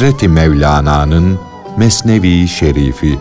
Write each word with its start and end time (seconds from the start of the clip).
Hazreti 0.00 0.28
Mevlana'nın 0.28 1.38
Mesnevi 1.76 2.48
Şerifi. 2.48 3.18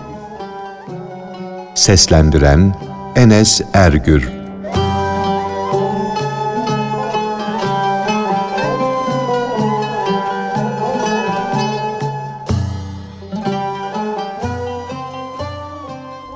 Seslendiren 1.76 2.76
Enes 3.16 3.62
Ergür. 3.74 4.30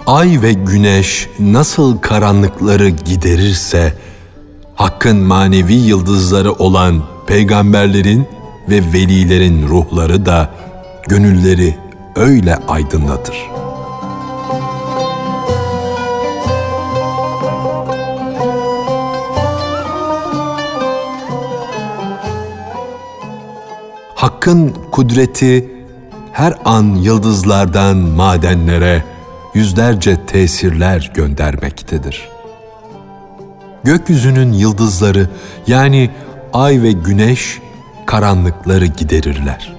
Ay 0.08 0.42
ve 0.42 0.54
güneş 0.54 1.30
nasıl 1.40 1.98
karanlıkları 1.98 2.90
giderirse, 2.90 3.94
Hakk'ın 4.76 5.18
manevi 5.18 5.74
yıldızları 5.74 6.52
olan 6.54 7.04
peygamberlerin 7.28 8.28
ve 8.70 8.94
velilerin 8.94 9.68
ruhları 9.68 10.26
da 10.26 10.50
gönülleri 11.08 11.76
öyle 12.16 12.56
aydınlatır. 12.56 13.38
Hakk'ın 24.16 24.74
kudreti 24.92 25.72
her 26.32 26.54
an 26.66 26.96
yıldızlardan 26.96 27.98
madenlere 27.98 29.04
yüzlerce 29.54 30.26
tesirler 30.26 31.12
göndermektedir. 31.14 32.30
Gökyüzünün 33.84 34.54
yıldızları 34.54 35.30
yani 35.68 36.10
ay 36.54 36.82
ve 36.82 36.92
güneş 36.92 37.60
karanlıkları 38.06 38.86
giderirler. 38.86 39.74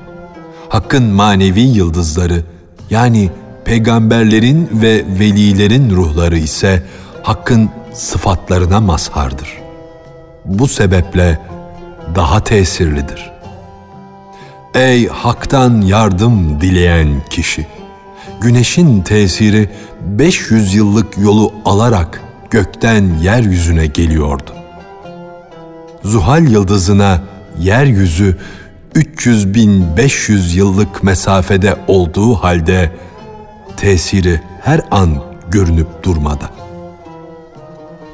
Hakkın 0.69 1.05
manevi 1.05 1.61
yıldızları 1.61 2.43
yani 2.91 3.31
peygamberlerin 3.65 4.69
ve 4.73 5.05
velilerin 5.21 5.91
ruhları 5.91 6.39
ise 6.39 6.83
Hakkın 7.23 7.71
sıfatlarına 7.93 8.81
mazhardır. 8.81 9.59
Bu 10.45 10.69
sebeple 10.69 11.39
daha 12.15 12.45
tesirlidir. 12.45 13.33
Ey 14.75 15.09
Hak'tan 15.09 15.81
yardım 15.81 16.61
dileyen 16.61 17.23
kişi! 17.31 17.67
Güneşin 18.41 19.03
tesiri 19.03 19.71
500 20.01 20.75
yıllık 20.75 21.19
yolu 21.19 21.53
alarak 21.65 22.21
gökten 22.51 23.15
yeryüzüne 23.23 23.87
geliyordu. 23.87 24.51
Zuhal 26.03 26.49
yıldızına 26.49 27.23
yeryüzü 27.61 28.37
300 28.95 29.55
bin 29.55 29.97
500 29.97 30.57
yıllık 30.57 31.03
mesafede 31.03 31.77
olduğu 31.89 32.35
halde 32.35 32.91
tesiri 33.77 34.41
her 34.63 34.81
an 34.91 35.23
görünüp 35.51 36.03
durmada. 36.03 36.51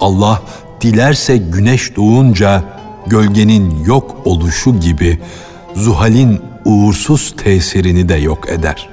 Allah 0.01 0.43
dilerse 0.81 1.37
güneş 1.37 1.97
doğunca 1.97 2.65
gölgenin 3.07 3.85
yok 3.85 4.17
oluşu 4.25 4.81
gibi 4.81 5.19
Zuhal'in 5.75 6.41
uğursuz 6.65 7.35
tesirini 7.37 8.09
de 8.09 8.15
yok 8.15 8.49
eder. 8.49 8.89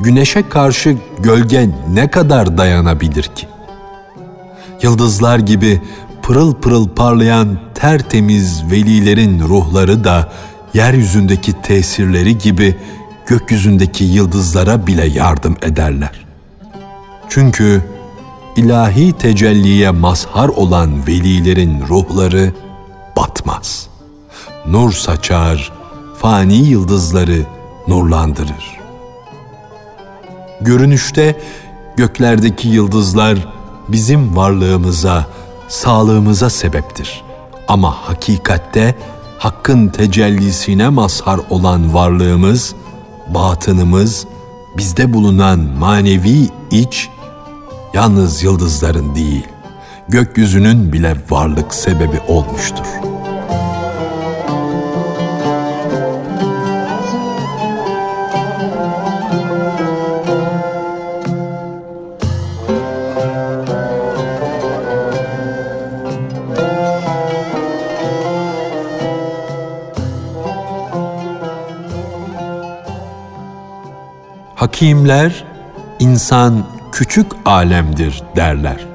Güneşe 0.00 0.48
karşı 0.48 0.96
gölge 1.18 1.68
ne 1.92 2.10
kadar 2.10 2.58
dayanabilir 2.58 3.22
ki? 3.22 3.46
Yıldızlar 4.82 5.38
gibi 5.38 5.80
pırıl 6.26 6.54
pırıl 6.54 6.88
parlayan 6.88 7.58
tertemiz 7.74 8.70
velilerin 8.70 9.40
ruhları 9.40 10.04
da 10.04 10.32
yeryüzündeki 10.74 11.52
tesirleri 11.62 12.38
gibi 12.38 12.76
gökyüzündeki 13.26 14.04
yıldızlara 14.04 14.86
bile 14.86 15.06
yardım 15.06 15.56
ederler. 15.62 16.26
Çünkü 17.28 17.84
ilahi 18.56 19.12
tecelliye 19.12 19.90
mazhar 19.90 20.48
olan 20.48 21.06
velilerin 21.06 21.82
ruhları 21.88 22.52
batmaz. 23.16 23.88
Nur 24.66 24.92
saçar, 24.92 25.72
fani 26.18 26.56
yıldızları 26.56 27.42
nurlandırır. 27.88 28.80
Görünüşte 30.60 31.40
göklerdeki 31.96 32.68
yıldızlar 32.68 33.48
bizim 33.88 34.36
varlığımıza, 34.36 35.26
sağlığımıza 35.68 36.50
sebeptir. 36.50 37.24
Ama 37.68 38.08
hakikatte 38.08 38.94
hakkın 39.38 39.88
tecellisine 39.88 40.88
mazhar 40.88 41.40
olan 41.50 41.94
varlığımız, 41.94 42.74
batınımız, 43.28 44.26
bizde 44.76 45.12
bulunan 45.12 45.58
manevi 45.58 46.48
iç, 46.70 47.08
yalnız 47.94 48.42
yıldızların 48.42 49.14
değil, 49.14 49.46
gökyüzünün 50.08 50.92
bile 50.92 51.16
varlık 51.30 51.74
sebebi 51.74 52.20
olmuştur.'' 52.28 53.05
Hakimler 74.66 75.44
insan 75.98 76.66
küçük 76.92 77.26
alemdir 77.44 78.22
derler. 78.36 78.86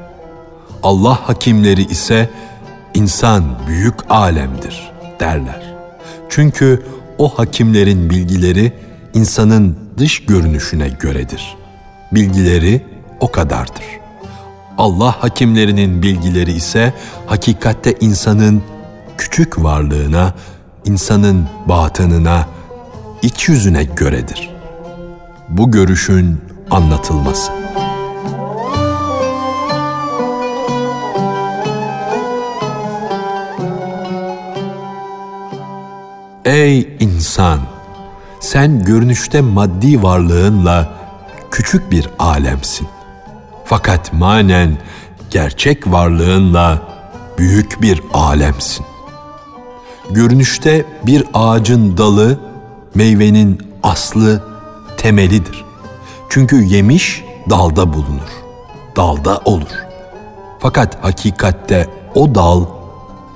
Allah 0.84 1.20
hakimleri 1.28 1.84
ise 1.84 2.30
insan 2.94 3.44
büyük 3.68 3.96
alemdir 4.10 4.92
derler. 5.20 5.74
Çünkü 6.30 6.86
o 7.18 7.30
hakimlerin 7.30 8.10
bilgileri 8.10 8.74
insanın 9.14 9.78
dış 9.98 10.26
görünüşüne 10.26 10.90
göredir. 10.90 11.58
Bilgileri 12.12 12.86
o 13.20 13.31
kadardır. 13.31 13.86
Allah 14.78 15.24
hakimlerinin 15.24 16.04
bilgileri 16.04 16.52
ise 16.52 16.94
hakikatte 17.26 17.96
insanın 18.00 18.64
küçük 19.18 19.64
varlığına, 19.64 20.34
insanın 20.86 21.48
batınına, 21.68 22.48
iç 23.22 23.50
yüzüne 23.50 23.84
göredir 23.84 24.61
bu 25.51 25.72
görüşün 25.72 26.41
anlatılması. 26.72 27.51
Ey 36.45 36.97
insan! 37.00 37.59
Sen 38.39 38.84
görünüşte 38.84 39.41
maddi 39.41 40.03
varlığınla 40.03 40.94
küçük 41.51 41.91
bir 41.91 42.09
alemsin. 42.19 42.88
Fakat 43.66 44.13
manen 44.13 44.78
gerçek 45.29 45.88
varlığınla 45.88 46.81
büyük 47.38 47.81
bir 47.81 48.01
alemsin. 48.13 48.85
Görünüşte 50.09 50.86
bir 51.06 51.24
ağacın 51.33 51.97
dalı, 51.97 52.39
meyvenin 52.95 53.62
aslı 53.83 54.50
temelidir. 55.01 55.65
Çünkü 56.30 56.63
yemiş 56.63 57.24
dalda 57.50 57.94
bulunur. 57.94 58.31
Dalda 58.95 59.38
olur. 59.45 59.86
Fakat 60.59 61.03
hakikatte 61.03 61.88
o 62.15 62.36
dal 62.36 62.65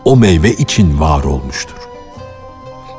o 0.06 0.16
meyve 0.16 0.52
için 0.52 1.00
var 1.00 1.24
olmuştur. 1.24 1.76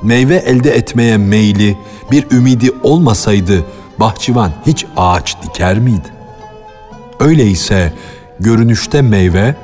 Meyve 0.03 0.37
elde 0.37 0.71
etmeye 0.77 1.17
meyli 1.17 1.79
bir 2.11 2.31
ümidi 2.31 2.71
olmasaydı 2.83 3.65
bahçıvan 4.01 4.53
hiç 4.67 4.87
ağaç 4.97 5.37
diker 5.43 5.79
miydi? 5.79 6.09
Öyleyse 7.21 7.93
görünüşte 8.41 9.03
meyve 9.03 9.57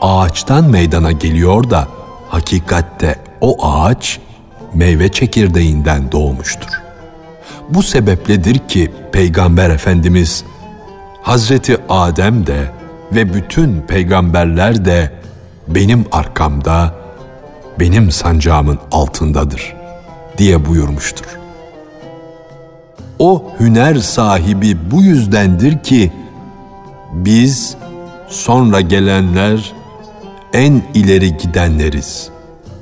ağaçtan 0.00 0.64
meydana 0.64 1.12
geliyor 1.12 1.70
da 1.70 1.88
hakikatte 2.28 3.16
o 3.40 3.66
ağaç 3.66 4.20
meyve 4.74 5.08
çekirdeğinden 5.08 6.12
doğmuştur. 6.12 6.79
Bu 7.70 7.82
sebepledir 7.82 8.58
ki 8.58 8.90
Peygamber 9.12 9.70
Efendimiz 9.70 10.44
Hazreti 11.22 11.76
Adem 11.88 12.46
de 12.46 12.70
ve 13.12 13.34
bütün 13.34 13.80
peygamberler 13.80 14.84
de 14.84 15.12
benim 15.68 16.04
arkamda, 16.12 16.94
benim 17.80 18.10
sancağımın 18.10 18.78
altındadır 18.92 19.76
diye 20.38 20.66
buyurmuştur. 20.66 21.24
O 23.18 23.44
hüner 23.60 23.94
sahibi 23.94 24.76
bu 24.90 25.02
yüzdendir 25.02 25.78
ki 25.78 26.12
biz 27.12 27.76
sonra 28.28 28.80
gelenler 28.80 29.72
en 30.52 30.82
ileri 30.94 31.36
gidenleriz 31.36 32.28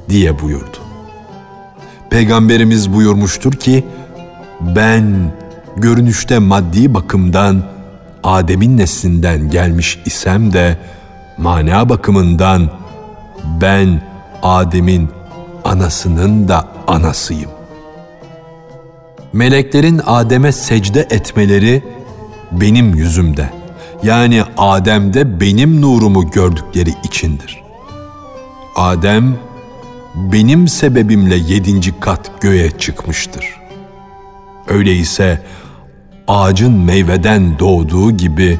diye 0.08 0.40
buyurdu. 0.42 0.76
Peygamberimiz 2.10 2.92
buyurmuştur 2.92 3.52
ki, 3.52 3.84
ben 4.60 5.32
görünüşte 5.76 6.38
maddi 6.38 6.94
bakımdan 6.94 7.62
Adem'in 8.24 8.78
neslinden 8.78 9.50
gelmiş 9.50 9.98
isem 10.04 10.52
de 10.52 10.78
mana 11.38 11.88
bakımından 11.88 12.70
ben 13.60 14.02
Adem'in 14.42 15.08
anasının 15.64 16.48
da 16.48 16.68
anasıyım. 16.86 17.50
Meleklerin 19.32 20.00
Adem'e 20.06 20.52
secde 20.52 21.00
etmeleri 21.00 21.82
benim 22.52 22.94
yüzümde. 22.94 23.50
Yani 24.02 24.42
Adem'de 24.56 25.40
benim 25.40 25.82
nurumu 25.82 26.30
gördükleri 26.30 26.94
içindir. 27.04 27.62
Adem 28.76 29.38
benim 30.14 30.68
sebebimle 30.68 31.36
yedinci 31.36 32.00
kat 32.00 32.40
göğe 32.40 32.78
çıkmıştır. 32.78 33.57
Öyleyse 34.68 35.42
ağacın 36.28 36.72
meyveden 36.72 37.58
doğduğu 37.58 38.10
gibi 38.10 38.58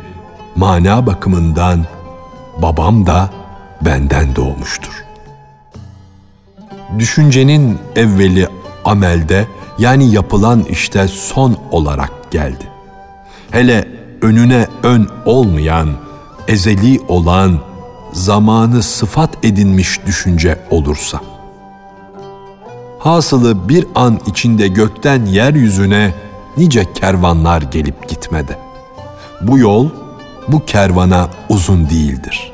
mana 0.57 1.07
bakımından 1.07 1.87
babam 2.63 3.07
da 3.07 3.31
benden 3.81 4.37
doğmuştur. 4.37 5.05
Düşüncenin 6.99 7.79
evveli 7.97 8.49
amelde 8.85 9.47
yani 9.79 10.13
yapılan 10.13 10.65
işte 10.71 11.09
son 11.09 11.57
olarak 11.71 12.31
geldi. 12.31 12.65
Hele 13.51 13.89
önüne 14.23 14.67
ön 14.83 15.09
olmayan, 15.25 15.89
ezeli 16.49 17.01
olan, 17.09 17.61
zamanı 18.13 18.83
sıfat 18.83 19.45
edinmiş 19.45 20.07
düşünce 20.07 20.59
olursa. 20.71 21.21
Hasılı 22.99 23.69
bir 23.69 23.87
an 23.95 24.21
içinde 24.27 24.69
gökten 24.69 25.27
yeryüzüne 25.27 26.15
nice 26.57 26.93
kervanlar 26.93 27.63
gelip 27.63 28.09
gitmedi. 28.09 28.59
Bu 29.41 29.59
yol 29.59 29.89
bu 30.49 30.65
kervana 30.65 31.29
uzun 31.49 31.91
değildir. 31.91 32.53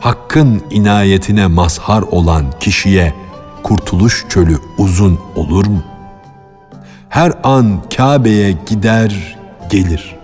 Hakkın 0.00 0.62
inayetine 0.70 1.46
mazhar 1.46 2.02
olan 2.02 2.44
kişiye 2.60 3.14
kurtuluş 3.62 4.26
çölü 4.28 4.58
uzun 4.78 5.18
olur 5.36 5.66
mu? 5.66 5.82
Her 7.08 7.32
an 7.44 7.82
Kabe'ye 7.96 8.56
gider, 8.66 9.38
gelir. 9.70 10.16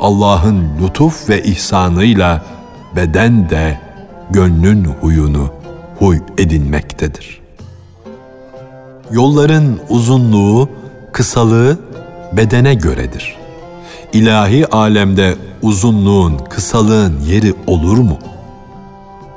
Allah'ın 0.00 0.68
lütuf 0.82 1.28
ve 1.28 1.42
ihsanıyla 1.42 2.42
beden 2.96 3.50
de 3.50 3.80
gönlün 4.30 4.84
huyunu 4.84 5.50
huy 5.98 6.18
edinmektedir. 6.38 7.47
Yolların 9.12 9.80
uzunluğu, 9.88 10.68
kısalığı 11.12 11.78
bedene 12.32 12.74
göredir. 12.74 13.36
İlahi 14.12 14.66
alemde 14.66 15.36
uzunluğun, 15.62 16.38
kısalığın 16.38 17.20
yeri 17.20 17.54
olur 17.66 17.98
mu? 17.98 18.18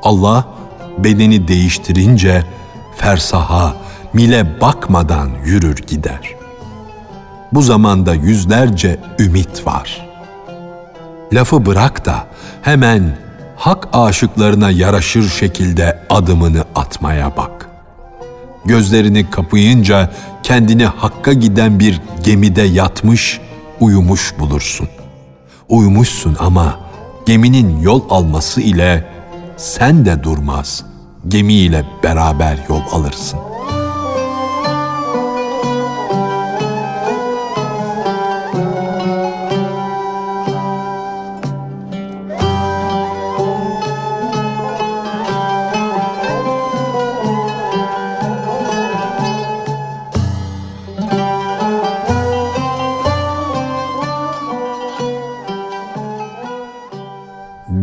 Allah 0.04 0.46
bedeni 0.98 1.48
değiştirince 1.48 2.44
fersaha, 2.98 3.74
mile 4.14 4.62
bakmadan 4.62 5.30
yürür 5.46 5.78
gider. 5.78 6.36
Bu 7.54 7.62
zamanda 7.62 8.14
yüzlerce 8.14 9.00
ümit 9.20 9.68
var. 9.68 10.08
Lafı 11.34 11.66
bırak 11.66 12.06
da 12.06 12.28
hemen 12.62 13.18
hak 13.58 13.88
aşıklarına 13.94 14.72
yaraşır 14.72 15.30
şekilde 15.30 16.04
adımını 16.10 16.64
atmaya 16.76 17.38
bak. 17.38 17.61
Gözlerini 18.66 19.30
kapayınca 19.30 20.12
kendini 20.44 20.86
hakka 20.86 21.34
giden 21.34 21.80
bir 21.80 22.02
gemide 22.24 22.62
yatmış, 22.62 23.40
uyumuş 23.80 24.34
bulursun. 24.40 24.90
Uyumuşsun 25.70 26.38
ama 26.40 26.80
geminin 27.26 27.82
yol 27.82 28.02
alması 28.10 28.62
ile 28.62 29.06
sen 29.58 30.06
de 30.06 30.24
durmaz, 30.24 30.86
gemiyle 31.28 31.86
beraber 32.04 32.58
yol 32.70 32.82
alırsın. 32.92 33.40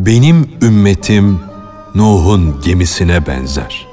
Benim 0.09 0.51
ümmetim 0.63 1.41
Nuh'un 1.95 2.61
gemisine 2.65 3.27
benzer. 3.27 3.87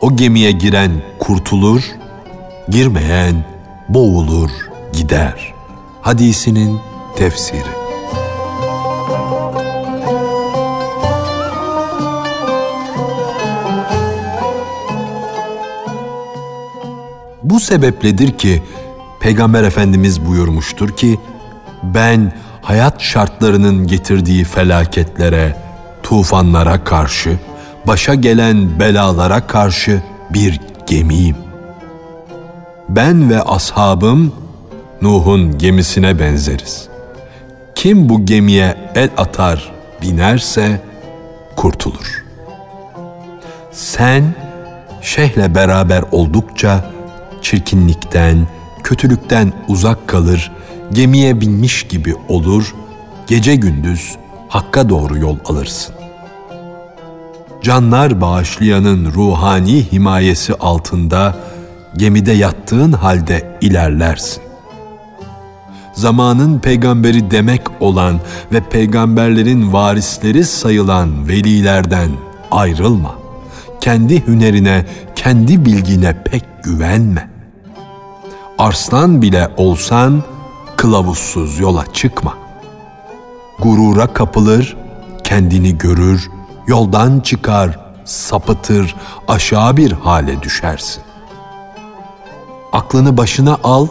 O 0.00 0.16
gemiye 0.16 0.50
giren 0.50 0.90
kurtulur, 1.18 1.82
girmeyen 2.68 3.44
boğulur, 3.88 4.50
gider. 4.92 5.54
Hadisinin 6.00 6.80
tefsiri. 7.16 7.62
Bu 17.42 17.60
sebepledir 17.60 18.38
ki 18.38 18.62
Peygamber 19.20 19.64
Efendimiz 19.64 20.26
buyurmuştur 20.26 20.96
ki 20.96 21.20
ben 21.82 22.32
hayat 22.66 23.02
şartlarının 23.02 23.86
getirdiği 23.86 24.44
felaketlere, 24.44 25.56
tufanlara 26.02 26.84
karşı, 26.84 27.38
başa 27.86 28.14
gelen 28.14 28.80
belalara 28.80 29.46
karşı 29.46 30.02
bir 30.30 30.60
gemiyim. 30.86 31.36
Ben 32.88 33.30
ve 33.30 33.42
ashabım 33.42 34.32
Nuh'un 35.02 35.58
gemisine 35.58 36.18
benzeriz. 36.18 36.88
Kim 37.74 38.08
bu 38.08 38.26
gemiye 38.26 38.76
el 38.94 39.10
atar, 39.16 39.72
binerse 40.02 40.80
kurtulur. 41.56 42.24
Sen 43.72 44.34
şeyhle 45.02 45.54
beraber 45.54 46.04
oldukça 46.12 46.90
çirkinlikten, 47.42 48.46
kötülükten 48.82 49.52
uzak 49.68 50.08
kalır, 50.08 50.52
gemiye 50.92 51.40
binmiş 51.40 51.82
gibi 51.82 52.14
olur, 52.28 52.74
gece 53.26 53.54
gündüz 53.54 54.16
hakka 54.48 54.88
doğru 54.88 55.18
yol 55.18 55.36
alırsın. 55.44 55.94
Canlar 57.62 58.20
bağışlayanın 58.20 59.12
ruhani 59.12 59.92
himayesi 59.92 60.54
altında 60.54 61.36
gemide 61.96 62.32
yattığın 62.32 62.92
halde 62.92 63.58
ilerlersin. 63.60 64.42
Zamanın 65.92 66.58
peygamberi 66.58 67.30
demek 67.30 67.62
olan 67.80 68.20
ve 68.52 68.60
peygamberlerin 68.60 69.72
varisleri 69.72 70.44
sayılan 70.44 71.28
velilerden 71.28 72.10
ayrılma. 72.50 73.14
Kendi 73.80 74.26
hünerine, 74.26 74.86
kendi 75.16 75.64
bilgine 75.64 76.22
pek 76.24 76.42
güvenme. 76.62 77.30
Arslan 78.58 79.22
bile 79.22 79.48
olsan, 79.56 80.22
kılavuzsuz 80.76 81.58
yola 81.58 81.92
çıkma. 81.92 82.34
Gurura 83.58 84.06
kapılır, 84.06 84.76
kendini 85.24 85.78
görür, 85.78 86.30
yoldan 86.66 87.20
çıkar, 87.20 87.78
sapıtır, 88.04 88.94
aşağı 89.28 89.76
bir 89.76 89.92
hale 89.92 90.42
düşersin. 90.42 91.02
Aklını 92.72 93.16
başına 93.16 93.58
al, 93.64 93.86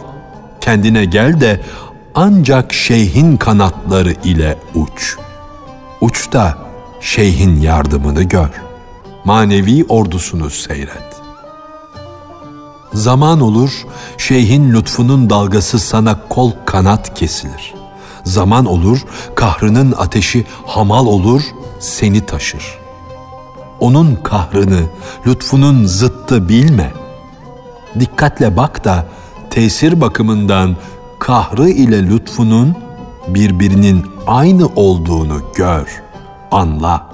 kendine 0.60 1.04
gel 1.04 1.40
de 1.40 1.60
ancak 2.14 2.72
şeyhin 2.72 3.36
kanatları 3.36 4.12
ile 4.12 4.58
uç. 4.74 5.16
Uç 6.00 6.32
da 6.32 6.58
şeyhin 7.00 7.60
yardımını 7.60 8.22
gör. 8.22 8.50
Manevi 9.24 9.84
ordusunu 9.88 10.50
seyret. 10.50 11.15
Zaman 12.92 13.40
olur, 13.40 13.86
şeyhin 14.18 14.72
lütfunun 14.72 15.30
dalgası 15.30 15.78
sana 15.78 16.28
kol 16.28 16.50
kanat 16.66 17.14
kesilir. 17.14 17.74
Zaman 18.24 18.64
olur, 18.64 19.04
kahrının 19.34 19.94
ateşi 19.98 20.46
hamal 20.66 21.06
olur, 21.06 21.42
seni 21.80 22.26
taşır. 22.26 22.78
Onun 23.80 24.14
kahrını, 24.14 24.80
lütfunun 25.26 25.86
zıttı 25.86 26.48
bilme. 26.48 26.92
Dikkatle 28.00 28.56
bak 28.56 28.84
da 28.84 29.06
tesir 29.50 30.00
bakımından 30.00 30.76
kahrı 31.18 31.68
ile 31.68 32.06
lütfunun 32.06 32.74
birbirinin 33.28 34.06
aynı 34.26 34.66
olduğunu 34.66 35.42
gör, 35.54 36.02
anla. 36.50 37.06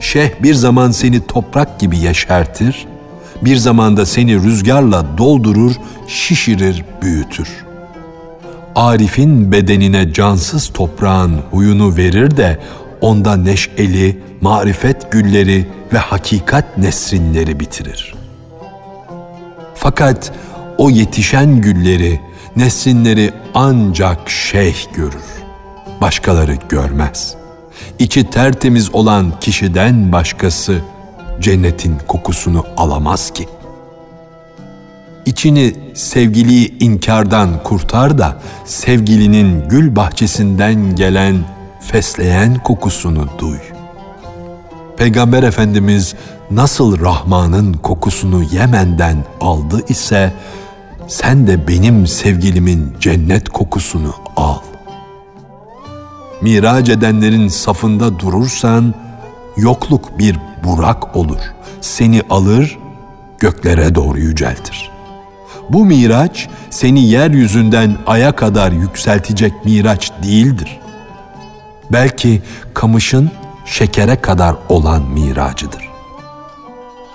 Şeyh 0.00 0.42
bir 0.42 0.54
zaman 0.54 0.90
seni 0.90 1.26
toprak 1.26 1.80
gibi 1.80 1.98
yeşertir, 1.98 2.86
bir 3.44 3.56
zamanda 3.56 4.06
seni 4.06 4.42
rüzgarla 4.42 5.18
doldurur, 5.18 5.72
şişirir, 6.08 6.84
büyütür. 7.02 7.48
Arif'in 8.74 9.52
bedenine 9.52 10.12
cansız 10.12 10.68
toprağın 10.68 11.40
huyunu 11.50 11.96
verir 11.96 12.36
de 12.36 12.58
onda 13.00 13.36
neşeli, 13.36 14.18
marifet 14.40 15.12
gülleri 15.12 15.66
ve 15.92 15.98
hakikat 15.98 16.78
nesrinleri 16.78 17.60
bitirir. 17.60 18.14
Fakat 19.74 20.32
o 20.78 20.90
yetişen 20.90 21.60
gülleri, 21.60 22.20
nesrinleri 22.56 23.30
ancak 23.54 24.30
şeyh 24.30 24.76
görür. 24.94 25.24
Başkaları 26.00 26.56
görmez. 26.68 27.34
İçi 27.98 28.30
tertemiz 28.30 28.94
olan 28.94 29.32
kişiden 29.40 30.12
başkası 30.12 30.80
cennetin 31.42 31.98
kokusunu 32.08 32.64
alamaz 32.76 33.30
ki. 33.30 33.48
İçini 35.26 35.74
sevgiliyi 35.94 36.78
inkardan 36.78 37.62
kurtar 37.62 38.18
da 38.18 38.36
sevgilinin 38.64 39.68
gül 39.68 39.96
bahçesinden 39.96 40.96
gelen 40.96 41.36
fesleğen 41.80 42.54
kokusunu 42.54 43.28
duy. 43.38 43.58
Peygamber 44.96 45.42
Efendimiz 45.42 46.14
nasıl 46.50 47.00
Rahman'ın 47.00 47.72
kokusunu 47.72 48.42
Yemen'den 48.42 49.16
aldı 49.40 49.84
ise 49.88 50.32
sen 51.08 51.46
de 51.46 51.68
benim 51.68 52.06
sevgilimin 52.06 52.96
cennet 53.00 53.48
kokusunu 53.48 54.14
al. 54.36 54.58
Miraç 56.42 56.88
edenlerin 56.88 57.48
safında 57.48 58.18
durursan 58.18 58.94
yokluk 59.56 60.18
bir 60.18 60.38
burak 60.64 61.16
olur. 61.16 61.40
Seni 61.80 62.22
alır, 62.30 62.78
göklere 63.38 63.94
doğru 63.94 64.18
yüceltir. 64.18 64.90
Bu 65.70 65.84
miraç 65.84 66.48
seni 66.70 67.06
yeryüzünden 67.06 67.96
aya 68.06 68.36
kadar 68.36 68.72
yükseltecek 68.72 69.64
miraç 69.64 70.12
değildir. 70.22 70.80
Belki 71.92 72.42
kamışın 72.74 73.30
şekere 73.64 74.20
kadar 74.20 74.56
olan 74.68 75.02
miracıdır. 75.02 75.88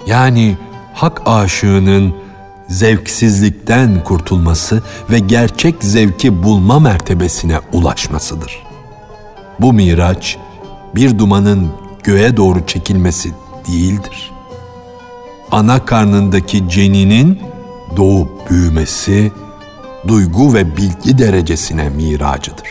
Yani 0.07 0.57
hak 0.93 1.21
aşığının 1.25 2.15
zevksizlikten 2.67 4.03
kurtulması 4.03 4.83
ve 5.09 5.19
gerçek 5.19 5.83
zevki 5.83 6.43
bulma 6.43 6.79
mertebesine 6.79 7.59
ulaşmasıdır. 7.73 8.63
Bu 9.59 9.73
miraç 9.73 10.37
bir 10.95 11.19
dumanın 11.19 11.71
göğe 12.07 12.37
doğru 12.37 12.65
çekilmesi 12.65 13.31
değildir. 13.67 14.31
Ana 15.51 15.85
karnındaki 15.85 16.69
ceninin 16.69 17.39
doğup 17.97 18.49
büyümesi, 18.49 19.31
duygu 20.07 20.53
ve 20.53 20.77
bilgi 20.77 21.17
derecesine 21.17 21.89
miracıdır. 21.89 22.67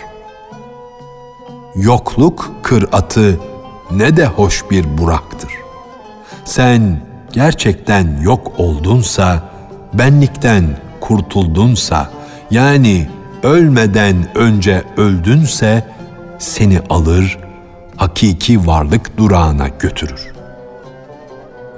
Yokluk 1.74 2.50
kıratı 2.62 3.40
ne 3.90 4.16
de 4.16 4.26
hoş 4.26 4.70
bir 4.70 4.98
buraktır. 4.98 5.52
Sen 6.44 7.00
gerçekten 7.32 8.20
yok 8.22 8.52
oldunsa, 8.58 9.42
benlikten 9.94 10.78
kurtuldunsa, 11.00 12.10
yani 12.50 13.08
ölmeden 13.42 14.36
önce 14.36 14.84
öldünse 14.96 15.86
seni 16.38 16.80
alır, 16.90 17.45
hakiki 17.96 18.66
varlık 18.66 19.16
durağına 19.18 19.68
götürür. 19.68 20.32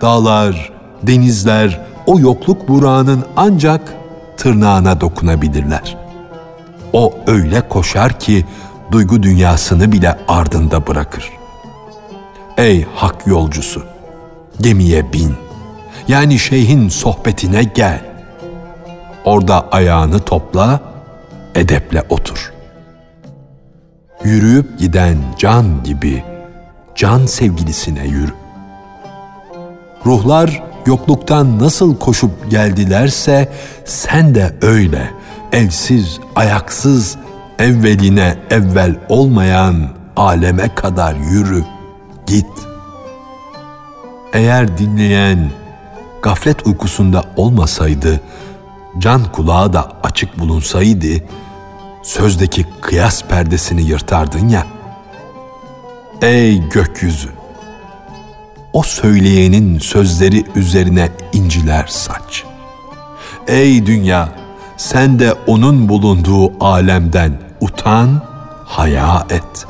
Dağlar, 0.00 0.72
denizler 1.02 1.80
o 2.06 2.18
yokluk 2.18 2.68
burağının 2.68 3.24
ancak 3.36 3.94
tırnağına 4.36 5.00
dokunabilirler. 5.00 5.96
O 6.92 7.14
öyle 7.26 7.68
koşar 7.68 8.20
ki 8.20 8.44
duygu 8.92 9.22
dünyasını 9.22 9.92
bile 9.92 10.18
ardında 10.28 10.86
bırakır. 10.86 11.32
Ey 12.56 12.86
hak 12.94 13.26
yolcusu, 13.26 13.82
gemiye 14.60 15.12
bin. 15.12 15.34
Yani 16.08 16.38
şeyhin 16.38 16.88
sohbetine 16.88 17.62
gel. 17.62 18.00
Orada 19.24 19.68
ayağını 19.70 20.20
topla, 20.20 20.80
edeple 21.54 22.02
otur.'' 22.08 22.57
Yürüyüp 24.24 24.78
giden 24.78 25.16
can 25.38 25.82
gibi 25.84 26.24
can 26.94 27.26
sevgilisine 27.26 28.06
yürü. 28.06 28.32
Ruhlar 30.06 30.62
yokluktan 30.86 31.58
nasıl 31.58 31.96
koşup 31.96 32.50
geldilerse 32.50 33.52
sen 33.84 34.34
de 34.34 34.54
öyle 34.62 35.10
elsiz, 35.52 36.20
ayaksız, 36.36 37.16
evveline 37.58 38.36
evvel 38.50 38.94
olmayan 39.08 39.88
aleme 40.16 40.74
kadar 40.74 41.14
yürü, 41.14 41.64
git. 42.26 42.46
Eğer 44.32 44.78
dinleyen 44.78 45.50
gaflet 46.22 46.66
uykusunda 46.66 47.24
olmasaydı, 47.36 48.20
can 48.98 49.32
kulağı 49.32 49.72
da 49.72 49.92
açık 50.02 50.38
bulunsaydı, 50.38 51.24
sözdeki 52.08 52.66
kıyas 52.80 53.24
perdesini 53.24 53.82
yırtardın 53.82 54.48
ya. 54.48 54.66
Ey 56.22 56.68
gökyüzü! 56.68 57.28
O 58.72 58.82
söyleyenin 58.82 59.78
sözleri 59.78 60.44
üzerine 60.54 61.08
inciler 61.32 61.86
saç. 61.86 62.44
Ey 63.48 63.86
dünya! 63.86 64.28
Sen 64.76 65.18
de 65.18 65.32
onun 65.32 65.88
bulunduğu 65.88 66.64
alemden 66.64 67.40
utan, 67.60 68.22
haya 68.64 69.26
et. 69.30 69.66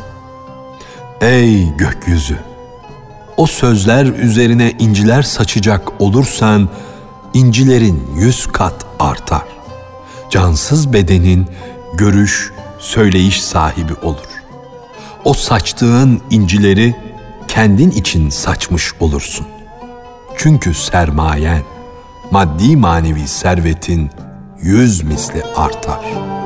Ey 1.21 1.77
gökyüzü! 1.77 2.39
O 3.37 3.47
sözler 3.47 4.07
üzerine 4.07 4.73
inciler 4.79 5.23
saçacak 5.23 6.01
olursan, 6.01 6.69
incilerin 7.35 8.03
yüz 8.17 8.47
kat 8.47 8.87
artar. 8.99 9.45
Cansız 10.31 10.93
bedenin 10.93 11.47
görüş, 11.99 12.53
söyleyiş 12.79 13.43
sahibi 13.43 13.95
olur. 13.95 14.29
O 15.25 15.35
saçtığın 15.35 16.23
incileri 16.31 16.97
kendin 17.49 17.91
için 17.91 18.31
saçmış 18.31 18.93
olursun. 19.01 19.47
Çünkü 20.37 20.75
sermayen, 20.75 21.63
maddi 22.31 22.77
manevi 22.77 23.29
servetin 23.29 24.11
yüz 24.63 25.03
misli 25.05 25.43
artar.'' 25.57 26.38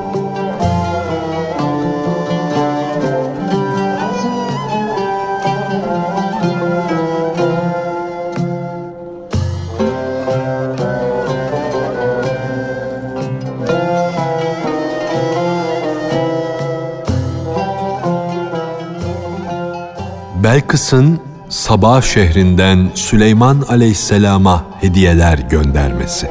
Belkıs'ın 20.45 21.21
Sabah 21.49 22.03
şehrinden 22.03 22.91
Süleyman 22.95 23.65
Aleyhisselam'a 23.69 24.65
hediyeler 24.81 25.39
göndermesi. 25.39 26.31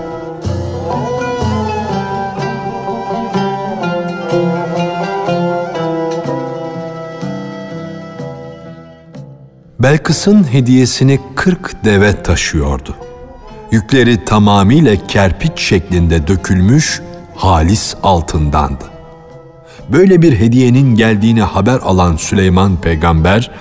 Belkıs'ın 9.79 10.53
hediyesini 10.53 11.19
kırk 11.35 11.85
deve 11.85 12.23
taşıyordu. 12.23 12.95
Yükleri 13.71 14.25
tamamıyla 14.25 15.07
kerpiç 15.07 15.59
şeklinde 15.59 16.27
dökülmüş 16.27 17.01
halis 17.35 17.95
altındandı. 18.03 18.83
Böyle 19.89 20.21
bir 20.21 20.39
hediyenin 20.39 20.95
geldiğini 20.95 21.41
haber 21.41 21.79
alan 21.79 22.15
Süleyman 22.15 22.81
peygamber 22.81 23.51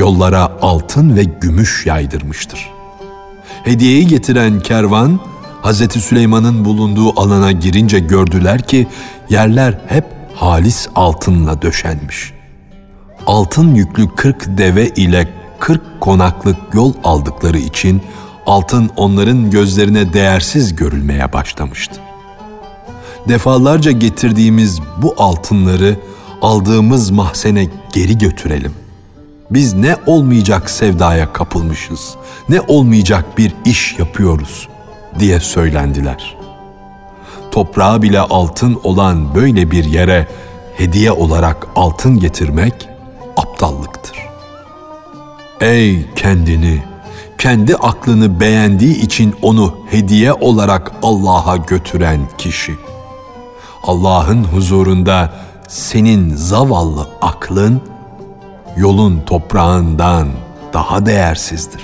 yollara 0.00 0.52
altın 0.62 1.16
ve 1.16 1.24
gümüş 1.24 1.86
yaydırmıştır. 1.86 2.70
Hediyeyi 3.64 4.06
getiren 4.06 4.60
kervan 4.60 5.20
Hz. 5.62 6.02
Süleyman'ın 6.02 6.64
bulunduğu 6.64 7.20
alana 7.20 7.52
girince 7.52 7.98
gördüler 7.98 8.62
ki 8.62 8.86
yerler 9.30 9.78
hep 9.86 10.04
halis 10.34 10.88
altınla 10.94 11.62
döşenmiş. 11.62 12.32
Altın 13.26 13.74
yüklü 13.74 14.14
kırk 14.16 14.58
deve 14.58 14.88
ile 14.88 15.28
kırk 15.58 15.82
konaklık 16.00 16.56
yol 16.74 16.94
aldıkları 17.04 17.58
için 17.58 18.02
altın 18.46 18.90
onların 18.96 19.50
gözlerine 19.50 20.12
değersiz 20.12 20.76
görülmeye 20.76 21.32
başlamıştı. 21.32 22.00
Defalarca 23.28 23.90
getirdiğimiz 23.90 24.80
bu 25.02 25.14
altınları 25.18 25.96
aldığımız 26.42 27.10
mahzene 27.10 27.66
geri 27.92 28.18
götürelim. 28.18 28.79
Biz 29.50 29.74
ne 29.74 29.96
olmayacak 30.06 30.70
sevdaya 30.70 31.32
kapılmışız, 31.32 32.14
ne 32.48 32.60
olmayacak 32.60 33.38
bir 33.38 33.54
iş 33.64 33.98
yapıyoruz 33.98 34.68
diye 35.18 35.40
söylendiler. 35.40 36.36
Toprağa 37.50 38.02
bile 38.02 38.20
altın 38.20 38.80
olan 38.84 39.34
böyle 39.34 39.70
bir 39.70 39.84
yere 39.84 40.28
hediye 40.76 41.12
olarak 41.12 41.66
altın 41.76 42.18
getirmek 42.18 42.88
aptallıktır. 43.36 44.16
Ey 45.60 46.06
kendini, 46.16 46.82
kendi 47.38 47.76
aklını 47.76 48.40
beğendiği 48.40 49.00
için 49.00 49.34
onu 49.42 49.74
hediye 49.90 50.32
olarak 50.32 50.92
Allah'a 51.02 51.56
götüren 51.56 52.20
kişi. 52.38 52.74
Allah'ın 53.82 54.44
huzurunda 54.44 55.32
senin 55.68 56.36
zavallı 56.36 57.08
aklın 57.20 57.82
yolun 58.76 59.20
toprağından 59.26 60.28
daha 60.72 61.06
değersizdir. 61.06 61.80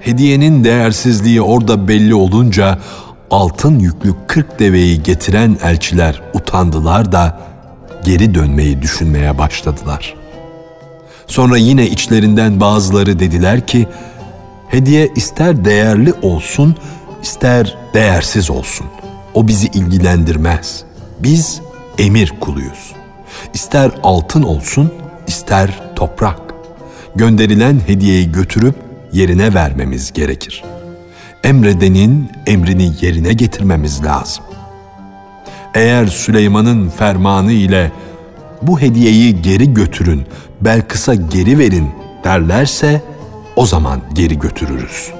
Hediyenin 0.00 0.64
değersizliği 0.64 1.42
orada 1.42 1.88
belli 1.88 2.14
olunca 2.14 2.78
altın 3.30 3.78
yüklü 3.78 4.14
kırk 4.26 4.58
deveyi 4.58 5.02
getiren 5.02 5.58
elçiler 5.62 6.22
utandılar 6.34 7.12
da 7.12 7.40
geri 8.04 8.34
dönmeyi 8.34 8.82
düşünmeye 8.82 9.38
başladılar. 9.38 10.14
Sonra 11.26 11.56
yine 11.56 11.86
içlerinden 11.86 12.60
bazıları 12.60 13.18
dediler 13.18 13.66
ki, 13.66 13.88
hediye 14.68 15.08
ister 15.16 15.64
değerli 15.64 16.12
olsun, 16.22 16.76
ister 17.22 17.78
değersiz 17.94 18.50
olsun. 18.50 18.86
O 19.34 19.48
bizi 19.48 19.66
ilgilendirmez. 19.66 20.84
Biz 21.20 21.60
emir 21.98 22.32
kuluyuz. 22.40 22.92
İster 23.54 23.90
altın 24.02 24.42
olsun, 24.42 24.92
ister 25.26 25.94
toprak. 25.96 26.40
Gönderilen 27.14 27.80
hediyeyi 27.86 28.32
götürüp 28.32 28.74
yerine 29.12 29.54
vermemiz 29.54 30.12
gerekir. 30.12 30.64
Emredenin 31.44 32.30
emrini 32.46 32.92
yerine 33.00 33.32
getirmemiz 33.32 34.04
lazım. 34.04 34.44
Eğer 35.74 36.06
Süleyman'ın 36.06 36.88
fermanı 36.88 37.52
ile 37.52 37.92
bu 38.62 38.80
hediyeyi 38.80 39.42
geri 39.42 39.74
götürün, 39.74 40.22
Belkıs'a 40.60 41.14
geri 41.14 41.58
verin 41.58 41.90
derlerse 42.24 43.02
o 43.56 43.66
zaman 43.66 44.00
geri 44.12 44.38
götürürüz. 44.38 45.12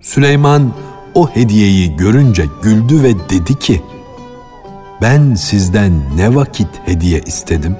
Süleyman 0.00 0.72
o 1.14 1.28
hediyeyi 1.28 1.96
görünce 1.96 2.44
güldü 2.62 3.02
ve 3.02 3.14
dedi 3.30 3.58
ki, 3.58 3.82
ben 5.02 5.34
sizden 5.34 5.92
ne 6.16 6.34
vakit 6.34 6.68
hediye 6.84 7.20
istedim? 7.20 7.76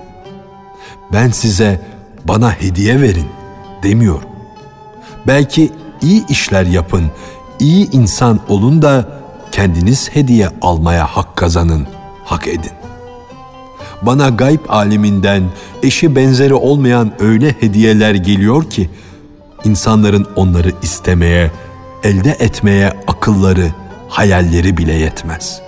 Ben 1.13 1.31
size 1.31 1.81
bana 2.25 2.53
hediye 2.53 3.01
verin 3.01 3.27
demiyorum. 3.83 4.29
Belki 5.27 5.73
iyi 6.03 6.27
işler 6.27 6.67
yapın, 6.67 7.05
iyi 7.61 7.91
insan 7.91 8.41
olun 8.49 8.83
da 8.83 9.09
kendiniz 9.53 10.11
hediye 10.13 10.49
almaya 10.63 11.07
hak 11.07 11.37
kazanın, 11.37 11.87
hak 12.25 12.49
edin. 12.49 12.73
Bana 14.03 14.29
gayb 14.29 14.61
aleminden 14.69 15.43
eşi 15.83 16.17
benzeri 16.17 16.55
olmayan 16.55 17.13
öyle 17.19 17.55
hediyeler 17.61 18.15
geliyor 18.15 18.71
ki 18.71 18.91
insanların 19.65 20.27
onları 20.37 20.73
istemeye, 20.83 21.51
elde 22.03 22.31
etmeye 22.31 22.93
akılları, 23.07 23.73
hayalleri 24.09 24.77
bile 24.77 24.93
yetmez. 24.93 25.68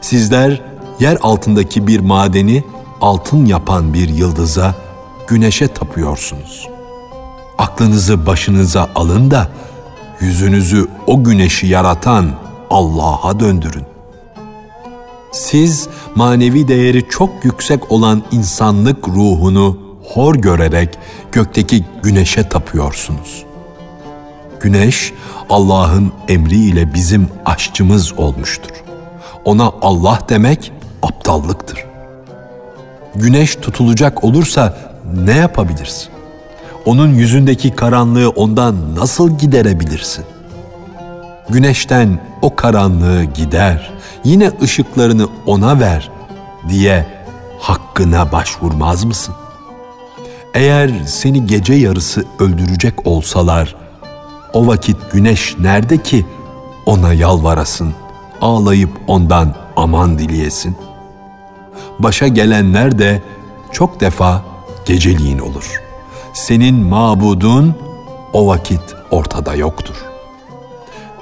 Sizler 0.00 0.62
yer 1.00 1.18
altındaki 1.22 1.86
bir 1.86 2.00
madeni 2.00 2.64
altın 3.00 3.46
yapan 3.46 3.94
bir 3.94 4.08
yıldıza, 4.08 4.74
güneşe 5.26 5.68
tapıyorsunuz. 5.68 6.68
Aklınızı 7.58 8.26
başınıza 8.26 8.88
alın 8.94 9.30
da 9.30 9.48
yüzünüzü 10.20 10.88
o 11.06 11.24
güneşi 11.24 11.66
yaratan 11.66 12.30
Allah'a 12.70 13.40
döndürün. 13.40 13.84
Siz 15.32 15.88
manevi 16.14 16.68
değeri 16.68 17.08
çok 17.08 17.44
yüksek 17.44 17.92
olan 17.92 18.22
insanlık 18.32 19.08
ruhunu 19.08 19.78
hor 20.04 20.34
görerek 20.34 20.98
gökteki 21.32 21.84
güneşe 22.02 22.48
tapıyorsunuz. 22.48 23.44
Güneş 24.60 25.12
Allah'ın 25.50 26.12
emriyle 26.28 26.94
bizim 26.94 27.28
aşçımız 27.44 28.18
olmuştur. 28.18 28.85
Ona 29.46 29.72
Allah 29.82 30.18
demek 30.28 30.72
aptallıktır. 31.02 31.84
Güneş 33.14 33.56
tutulacak 33.56 34.24
olursa 34.24 34.78
ne 35.24 35.36
yapabilirsin? 35.36 36.08
Onun 36.86 37.14
yüzündeki 37.14 37.70
karanlığı 37.70 38.28
ondan 38.28 38.94
nasıl 38.96 39.38
giderebilirsin? 39.38 40.24
Güneşten 41.48 42.20
o 42.42 42.56
karanlığı 42.56 43.24
gider, 43.24 43.92
yine 44.24 44.50
ışıklarını 44.62 45.28
ona 45.46 45.80
ver 45.80 46.10
diye 46.68 47.06
hakkına 47.60 48.32
başvurmaz 48.32 49.04
mısın? 49.04 49.34
Eğer 50.54 50.90
seni 51.06 51.46
gece 51.46 51.74
yarısı 51.74 52.24
öldürecek 52.38 53.06
olsalar, 53.06 53.76
o 54.52 54.66
vakit 54.66 54.96
güneş 55.12 55.56
nerede 55.58 56.02
ki 56.02 56.26
ona 56.86 57.12
yalvarasın, 57.12 57.94
ağlayıp 58.40 58.90
ondan 59.06 59.54
aman 59.76 60.18
dileyesin? 60.18 60.76
Başa 61.98 62.28
gelenler 62.28 62.98
de 62.98 63.22
çok 63.72 64.00
defa 64.00 64.42
geceliğin 64.84 65.38
olur. 65.38 65.82
Senin 66.32 66.74
mabudun 66.74 67.74
o 68.32 68.46
vakit 68.46 68.80
ortada 69.10 69.54
yoktur. 69.54 69.94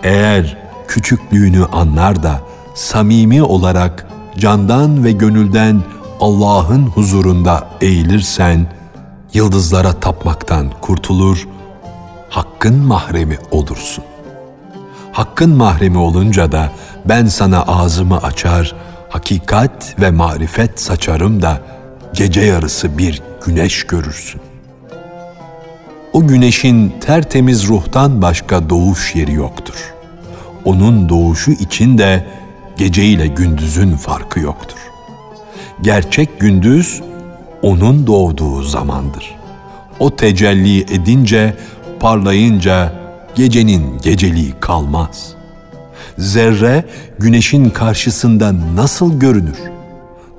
Eğer 0.02 0.58
küçüklüğünü 0.88 1.64
anlar 1.64 2.22
da 2.22 2.40
samimi 2.74 3.42
olarak 3.42 4.06
candan 4.38 5.04
ve 5.04 5.12
gönülden 5.12 5.82
Allah'ın 6.20 6.86
huzurunda 6.86 7.68
eğilirsen, 7.80 8.66
yıldızlara 9.32 9.92
tapmaktan 9.92 10.70
kurtulur, 10.80 11.48
hakkın 12.30 12.78
mahremi 12.78 13.38
olursun. 13.50 14.04
Hakkın 15.12 15.56
mahremi 15.56 15.98
olunca 15.98 16.52
da 16.52 16.72
ben 17.04 17.26
sana 17.26 17.62
ağzımı 17.62 18.18
açar, 18.18 18.74
hakikat 19.08 20.00
ve 20.00 20.10
marifet 20.10 20.80
saçarım 20.80 21.42
da 21.42 21.60
gece 22.14 22.40
yarısı 22.40 22.98
bir 22.98 23.22
güneş 23.46 23.86
görürsün. 23.86 24.40
O 26.12 26.26
güneşin 26.26 26.94
tertemiz 27.00 27.68
ruhtan 27.68 28.22
başka 28.22 28.70
doğuş 28.70 29.14
yeri 29.14 29.32
yoktur. 29.32 29.94
Onun 30.64 31.08
doğuşu 31.08 31.50
için 31.50 31.98
de 31.98 32.26
gece 32.76 33.04
ile 33.04 33.26
gündüzün 33.26 33.96
farkı 33.96 34.40
yoktur. 34.40 34.78
Gerçek 35.82 36.40
gündüz 36.40 37.02
onun 37.62 38.06
doğduğu 38.06 38.62
zamandır. 38.62 39.34
O 39.98 40.16
tecelli 40.16 40.80
edince, 40.80 41.56
parlayınca 42.00 42.92
gecenin 43.34 43.98
geceliği 43.98 44.54
kalmaz. 44.60 45.34
Zerre 46.18 46.84
güneşin 47.18 47.70
karşısında 47.70 48.54
nasıl 48.74 49.20
görünür? 49.20 49.58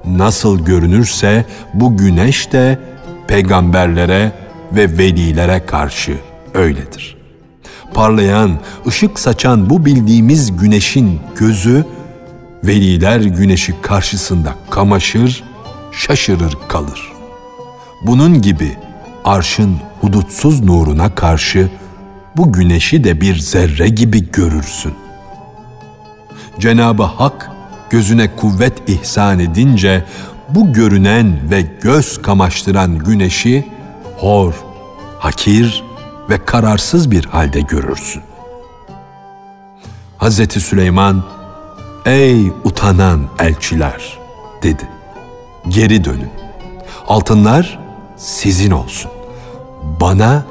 Nasıl 0.05 0.65
görünürse 0.65 1.45
bu 1.73 1.97
güneş 1.97 2.51
de 2.51 2.79
peygamberlere 3.27 4.31
ve 4.71 4.97
velilere 4.97 5.65
karşı 5.65 6.17
öyledir. 6.53 7.17
Parlayan, 7.93 8.59
ışık 8.87 9.19
saçan 9.19 9.69
bu 9.69 9.85
bildiğimiz 9.85 10.57
güneşin 10.57 11.19
gözü 11.35 11.85
veliler 12.63 13.19
güneşi 13.19 13.81
karşısında 13.81 14.55
kamaşır, 14.69 15.43
şaşırır 15.91 16.57
kalır. 16.67 17.11
Bunun 18.03 18.41
gibi 18.41 18.71
arşın 19.23 19.77
hudutsuz 20.01 20.63
nuruna 20.63 21.15
karşı 21.15 21.69
bu 22.37 22.53
güneşi 22.53 23.03
de 23.03 23.21
bir 23.21 23.39
zerre 23.39 23.87
gibi 23.87 24.31
görürsün. 24.31 24.93
Cenabı 26.59 27.03
Hak 27.03 27.51
gözüne 27.89 28.35
kuvvet 28.35 28.89
ihsan 28.89 29.39
edince 29.39 30.05
bu 30.49 30.73
görünen 30.73 31.51
ve 31.51 31.61
göz 31.81 32.21
kamaştıran 32.21 32.97
güneşi 32.97 33.67
hor, 34.17 34.53
hakir 35.19 35.83
ve 36.29 36.45
kararsız 36.45 37.11
bir 37.11 37.25
halde 37.25 37.61
görürsün. 37.61 38.21
Hazreti 40.17 40.61
Süleyman 40.61 41.23
Ey 42.05 42.47
utanan 42.63 43.27
elçiler 43.39 44.17
dedi. 44.63 44.89
Geri 45.67 46.03
dönün. 46.03 46.29
Altınlar 47.07 47.79
sizin 48.17 48.71
olsun. 48.71 49.11
Bana 50.01 50.45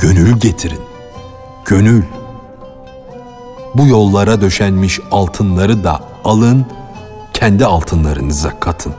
gönül 0.00 0.36
getirin. 0.36 0.80
Gönül. 1.64 2.02
Bu 3.78 3.86
yollara 3.86 4.40
döşenmiş 4.40 5.00
altınları 5.10 5.84
da 5.84 6.00
alın, 6.24 6.66
kendi 7.32 7.66
altınlarınıza 7.66 8.60
katın. 8.60 8.94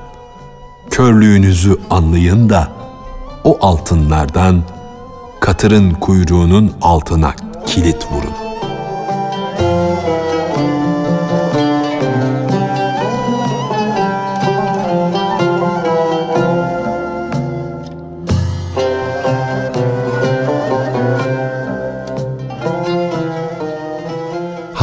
Körlüğünüzü 0.89 1.79
anlayın 1.89 2.49
da 2.49 2.67
o 3.43 3.57
altınlardan 3.61 4.63
katırın 5.39 5.91
kuyruğunun 5.91 6.71
altına 6.81 7.33
kilit 7.65 8.11
vurun. 8.11 8.48